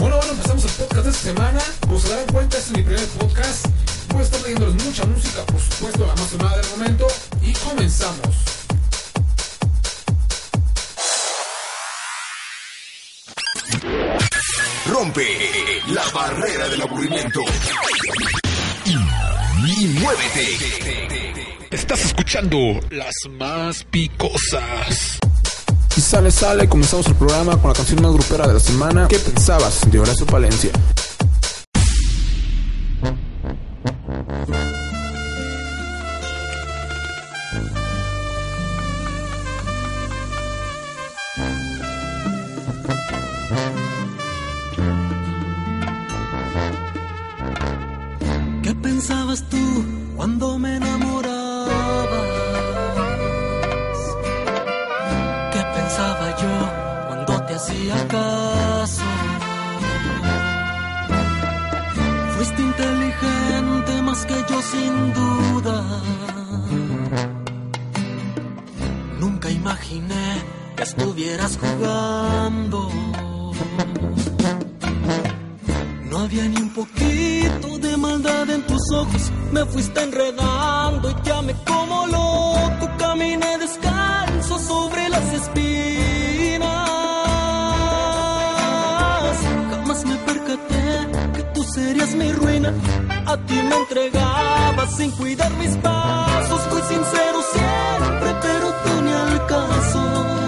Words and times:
Bueno, 0.00 0.16
bueno, 0.16 0.32
empezamos 0.32 0.64
el 0.64 0.70
podcast 0.70 1.04
de 1.04 1.10
esta 1.10 1.22
semana. 1.22 1.60
Como 1.80 2.00
se 2.00 2.08
darán 2.08 2.26
cuenta, 2.32 2.56
este 2.56 2.72
es 2.72 2.78
mi 2.78 2.82
primer 2.82 3.06
podcast. 3.08 3.66
Voy 4.08 4.20
a 4.20 4.24
estar 4.24 4.40
leyéndoles 4.40 4.84
mucha 4.84 5.04
música, 5.04 5.44
por 5.44 5.60
supuesto, 5.60 6.06
la 6.06 6.14
más 6.14 6.30
sonada 6.30 6.56
del 6.56 6.70
momento. 6.70 7.06
Y 7.42 7.52
comenzamos. 7.52 8.36
Rompe 14.86 15.38
la 15.88 16.08
barrera 16.14 16.68
del 16.68 16.80
aburrimiento. 16.80 17.40
Y, 18.86 19.86
muévete. 20.00 21.58
Estás 21.70 22.06
escuchando 22.06 22.58
las 22.90 23.12
más 23.38 23.84
picosas. 23.84 25.20
Sale, 26.00 26.30
sale, 26.32 26.68
comenzamos 26.68 27.06
el 27.06 27.14
programa 27.14 27.56
con 27.58 27.70
la 27.70 27.74
canción 27.74 28.02
más 28.02 28.12
grupera 28.12 28.48
de 28.48 28.54
la 28.54 28.60
semana. 28.60 29.06
¿Qué 29.06 29.18
pensabas? 29.18 29.88
De 29.90 29.98
Horacio 29.98 30.26
Palencia. 30.26 30.72
¿Qué 48.62 48.74
pensabas 48.74 49.48
tú 49.48 49.84
cuando 50.16 50.58
me 50.58 50.76
enamorabas? 50.76 52.49
Hacía 57.60 58.08
caso? 58.08 59.02
Fuiste 62.36 62.62
inteligente 62.62 64.02
más 64.02 64.24
que 64.26 64.36
yo 64.48 64.62
sin 64.62 64.94
duda. 65.12 65.76
Nunca 69.18 69.50
imaginé 69.50 70.28
que 70.76 70.82
estuvieras 70.84 71.58
jugando. 71.62 72.88
No 76.10 76.18
había 76.18 76.48
ni 76.48 76.56
un 76.56 76.70
poquito 76.70 77.78
de 77.78 77.96
maldad 77.96 78.48
en 78.50 78.62
tus 78.62 78.84
ojos. 78.92 79.30
Me 79.52 79.64
fuiste 79.66 80.02
enredando 80.02 81.10
y 81.10 81.28
llamé 81.28 81.54
como 81.66 82.06
loco. 82.06 82.88
Caminé 82.98 83.58
descalzo 83.58 84.58
sobre 84.58 85.08
las 85.10 85.32
espinas. 85.34 86.19
Tú 92.10 92.16
serías 92.16 92.16
mi 92.16 92.32
ruina. 92.32 92.72
A 93.26 93.36
ti 93.36 93.54
me 93.62 93.76
entregaba 93.76 94.86
sin 94.88 95.10
cuidar 95.12 95.52
mis 95.54 95.76
pasos. 95.76 96.60
Fui 96.70 96.82
sincero 96.82 97.42
siempre, 97.52 98.34
pero 98.42 98.72
tú 98.84 99.02
ni 99.02 99.12
al 99.12 99.46
caso. 99.46 100.39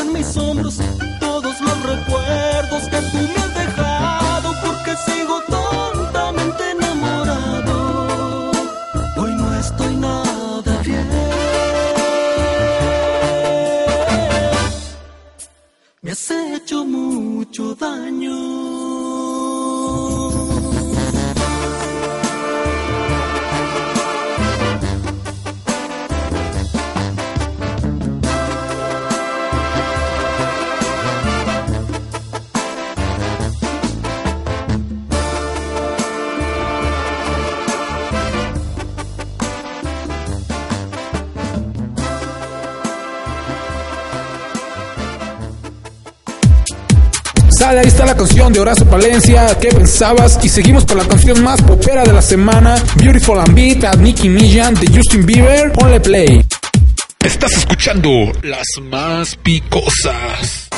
En 0.00 0.12
mis 0.12 0.36
hombros 0.36 0.78
todos 1.18 1.60
los 1.60 1.82
recuerdos 1.82 2.82
que 2.90 3.00
tú 3.10 3.18
me 3.18 3.40
has 3.42 3.54
dejado, 3.54 4.54
porque 4.64 4.92
sigo 5.06 5.40
tontamente 5.48 6.70
enamorado. 6.70 8.50
Hoy 9.16 9.34
no 9.34 9.54
estoy 9.58 9.96
nada 9.96 10.82
bien. 10.82 11.08
Me 16.02 16.12
has 16.12 16.30
hecho 16.30 16.84
mucho 16.84 17.74
daño. 17.74 18.69
Ahí 47.80 47.88
está 47.88 48.04
la 48.04 48.14
canción 48.14 48.52
de 48.52 48.60
Horacio 48.60 48.86
Palencia. 48.86 49.56
¿Qué 49.58 49.68
pensabas? 49.68 50.38
Y 50.42 50.48
seguimos 50.48 50.84
con 50.84 50.98
la 50.98 51.04
canción 51.04 51.42
más 51.42 51.62
popera 51.62 52.04
de 52.04 52.12
la 52.12 52.22
semana. 52.22 52.76
Beautiful 52.96 53.38
and 53.38 53.54
Beat 53.54 53.84
a 53.84 53.96
Nicki 53.96 54.28
Minaj 54.28 54.74
de 54.74 54.86
Justin 54.94 55.24
Bieber. 55.24 55.72
Ponle 55.72 56.00
play. 56.00 56.44
Estás 57.24 57.52
escuchando 57.52 58.10
las 58.42 58.66
más 58.82 59.36
picosas. 59.36 60.68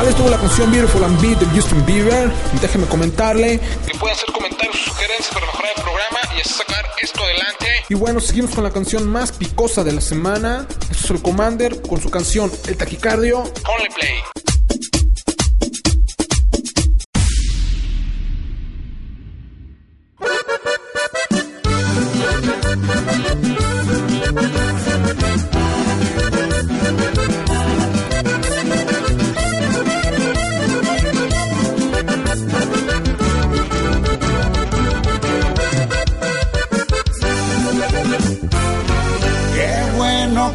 Sale 0.00 0.12
estuvo 0.12 0.30
la 0.30 0.38
canción 0.38 0.72
Beautiful 0.72 1.04
and 1.04 1.20
Beat 1.20 1.38
de 1.40 1.60
Justin 1.60 1.84
Bieber. 1.84 2.32
Y 2.56 2.58
déjeme 2.58 2.86
comentarle 2.86 3.60
que 3.86 3.98
puede 3.98 4.14
hacer 4.14 4.32
comentarios 4.32 4.74
sugerencias 4.78 5.28
para 5.28 5.44
mejorar 5.44 5.72
el 5.76 5.82
programa 5.82 6.18
y 6.34 6.40
así 6.40 6.54
sacar 6.54 6.86
esto 7.02 7.22
adelante. 7.22 7.66
Y 7.90 7.94
bueno, 7.96 8.18
seguimos 8.18 8.54
con 8.54 8.64
la 8.64 8.70
canción 8.70 9.06
más 9.06 9.30
picosa 9.32 9.84
de 9.84 9.92
la 9.92 10.00
semana. 10.00 10.66
Esto 10.90 11.04
es 11.04 11.10
el 11.10 11.20
Commander 11.20 11.82
con 11.82 12.00
su 12.00 12.08
canción 12.08 12.50
El 12.66 12.78
Taquicardio. 12.78 13.44
Ponle 13.62 13.90
play. 13.94 14.39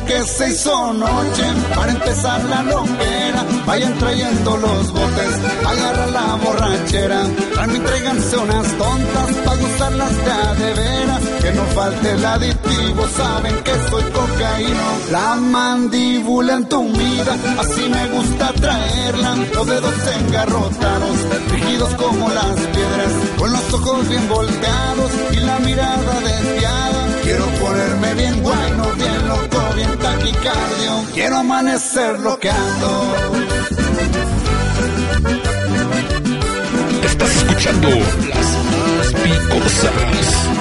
Que 0.08 0.24
se 0.24 0.50
hizo 0.50 0.94
noche 0.94 1.44
para 1.76 1.92
empezar 1.92 2.44
la 2.46 2.64
loquera. 2.64 3.46
Vayan 3.66 3.98
trayendo 3.98 4.58
los 4.58 4.92
botes, 4.92 5.34
agarra 5.66 6.08
la 6.08 6.36
borrachera. 6.36 7.24
También 7.56 7.84
tráiganse 7.84 8.38
unas 8.38 8.68
tontas 8.78 9.36
para 9.44 9.58
gustarlas 9.58 10.26
de 10.26 10.32
a 10.32 10.54
de 10.56 10.74
veras. 10.74 11.22
Que 11.42 11.52
no 11.54 11.64
falte 11.78 12.12
el 12.12 12.26
aditivo, 12.26 13.08
saben 13.16 13.56
que 13.64 13.74
soy 13.90 14.04
cocaíno. 14.04 14.88
La 15.12 15.36
mandíbula 15.36 16.54
entumida, 16.56 17.36
así 17.60 17.90
me 17.90 18.08
gusta 18.10 18.54
traerla. 18.54 19.36
Los 19.54 19.68
dedos 19.68 19.94
engarrotados, 20.20 21.18
rígidos 21.52 21.94
como 21.96 22.30
las 22.30 22.56
piedras. 22.74 23.14
Con 23.38 23.52
los 23.52 23.74
ojos 23.74 24.10
bien 24.10 24.28
volteados 24.30 25.12
y 25.32 25.38
la 25.38 25.60
mirada 25.60 26.20
desviada. 26.22 26.85
Quiero 27.26 27.46
ponerme 27.60 28.14
bien 28.14 28.44
bueno, 28.44 28.94
bien 28.98 29.28
loco, 29.28 29.74
bien 29.76 29.98
taquicardio. 29.98 31.06
Quiero 31.16 31.38
amanecer 31.38 32.20
loqueando. 32.20 33.16
Estás 37.04 37.36
escuchando 37.38 37.90
las 37.90 38.50
más 38.70 39.14
picosas. 39.24 40.56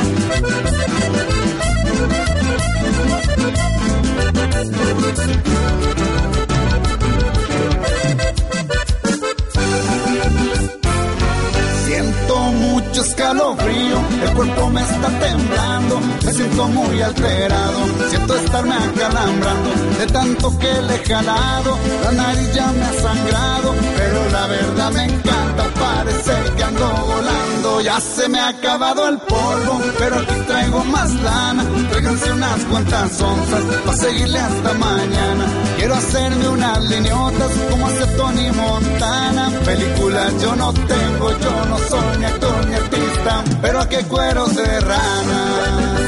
Escalofrío, 13.04 13.98
el 14.24 14.34
cuerpo 14.34 14.70
me 14.70 14.80
está 14.80 15.08
temblando, 15.18 16.00
me 16.24 16.32
siento 16.32 16.68
muy 16.68 17.02
alterado, 17.02 17.78
siento 18.08 18.34
estarme 18.36 18.74
acalambrando, 18.74 19.70
de 19.98 20.06
tanto 20.06 20.58
que 20.58 20.72
le 20.82 20.94
he 20.94 21.04
jalado, 21.06 21.78
la 22.02 22.12
nariz 22.12 22.54
ya 22.54 22.66
me 22.72 22.84
ha 22.84 22.92
sangrado, 22.92 23.74
pero 24.04 24.28
la 24.30 24.46
verdad 24.46 24.90
me 24.92 25.04
encanta, 25.04 25.64
parece 25.80 26.32
que 26.56 26.62
ando 26.62 26.88
volando, 26.88 27.80
ya 27.80 27.98
se 28.00 28.28
me 28.28 28.38
ha 28.38 28.48
acabado 28.48 29.08
el 29.08 29.18
polvo, 29.18 29.80
pero 29.98 30.16
aquí 30.16 30.34
traigo 30.46 30.84
más 30.84 31.14
lana, 31.22 31.64
tráiganse 31.90 32.32
unas 32.32 32.64
cuantas 32.66 33.20
onzas, 33.20 33.62
para 33.84 33.96
seguirle 33.96 34.38
hasta 34.38 34.72
mañana, 34.74 35.44
quiero 35.78 35.94
hacerme 35.94 36.48
unas 36.48 36.84
lineotas, 36.84 37.50
como 37.70 37.86
hace 37.86 38.06
Tony 38.18 38.50
Montana, 38.52 39.50
película 39.64 40.30
yo 40.42 40.54
no 40.56 40.72
tengo, 40.74 41.30
yo 41.38 41.64
no 41.66 41.78
soy 41.78 42.18
ni 42.18 42.24
actor 42.26 42.66
ni 42.66 42.74
artista, 42.74 43.44
pero 43.62 43.80
a 43.80 43.88
qué 43.88 44.04
cueros 44.04 44.54
de 44.54 44.80
rana. 44.80 46.04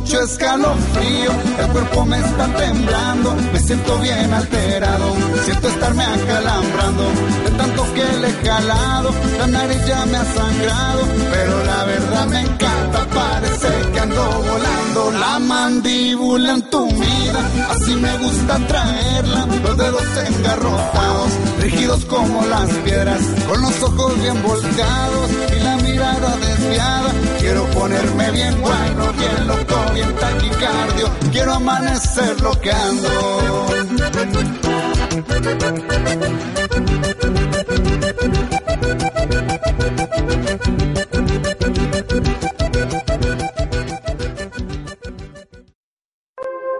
Mucho 0.00 0.22
escalofrío, 0.22 1.30
el 1.58 1.66
cuerpo 1.68 2.04
me 2.06 2.18
está 2.18 2.46
temblando, 2.56 3.36
me 3.52 3.58
siento 3.58 3.98
bien 3.98 4.32
alterado, 4.32 5.14
siento 5.44 5.68
estarme 5.68 6.04
acalambrando, 6.04 7.02
de 7.44 7.50
tanto 7.50 7.94
que 7.94 8.04
le 8.20 8.28
he 8.28 8.48
jalado, 8.48 9.10
la 9.38 9.46
nariz 9.46 9.86
ya 9.86 10.06
me 10.06 10.16
ha 10.16 10.24
sangrado, 10.24 11.02
pero 11.30 11.64
la 11.64 11.84
verdad 11.84 12.26
me 12.28 12.40
encanta, 12.40 13.06
parece 13.14 13.68
que 13.92 14.00
ando 14.00 14.24
volando, 14.24 15.18
la 15.18 15.38
mandíbula 15.38 16.52
entumida, 16.54 17.40
así 17.70 17.94
me 17.94 18.16
gusta 18.18 18.58
traerla, 18.66 19.46
los 19.62 19.76
dedos 19.76 20.06
engarrotados, 20.28 21.30
rígidos 21.60 22.04
como 22.06 22.46
las 22.46 22.70
piedras, 22.84 23.20
con 23.48 23.60
los 23.60 23.82
ojos 23.82 24.20
bien 24.22 24.42
volteados 24.42 25.30
y 25.56 25.62
la 25.62 25.69
mirada 26.00 26.36
desviada, 26.36 27.12
quiero 27.38 27.64
ponerme 27.66 28.30
bien 28.30 28.60
bueno, 28.60 29.12
bien 29.12 29.46
loco, 29.46 29.92
bien 29.92 30.14
taquicardio, 30.16 31.10
quiero 31.30 31.54
amanecer 31.54 32.40
loqueando. 32.40 33.08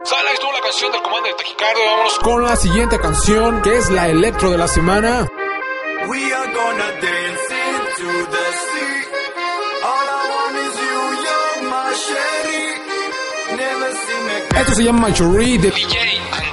Sale 0.02 0.32
estuvo 0.32 0.52
la 0.52 0.60
canción 0.62 0.92
del 0.92 1.02
Commander 1.02 1.32
de 1.32 1.36
Taquicardio. 1.36 1.84
Vámonos 1.90 2.18
con 2.20 2.44
la 2.44 2.56
siguiente 2.56 2.98
canción, 2.98 3.60
que 3.60 3.76
es 3.76 3.90
la 3.90 4.08
electro 4.08 4.50
de 4.50 4.56
la 4.58 4.66
semana. 4.68 5.28
We 6.08 6.32
are 6.32 6.52
gonna 6.54 6.90
dance 7.02 7.50
into 7.50 8.30
the 8.30 8.52
sea. 8.52 8.99
Esto 14.60 14.74
se 14.74 14.84
llama 14.84 15.08
Machorie 15.08 15.58
de 15.58 15.70
DJ 15.70 16.49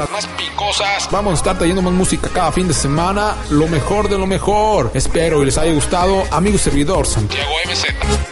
las 0.00 0.10
más 0.10 0.26
picosas. 0.28 1.08
Vamos 1.10 1.32
a 1.32 1.36
estar 1.36 1.58
trayendo 1.58 1.82
más 1.82 1.92
música 1.92 2.30
cada 2.32 2.50
fin 2.52 2.66
de 2.66 2.74
semana, 2.74 3.36
lo 3.50 3.68
mejor 3.68 4.08
de 4.08 4.18
lo 4.18 4.26
mejor. 4.26 4.90
Espero 4.94 5.42
y 5.42 5.46
les 5.46 5.58
haya 5.58 5.72
gustado, 5.72 6.24
amigo 6.30 6.56
servidor 6.58 7.06
Santiago 7.06 7.50
MZ. 7.66 8.29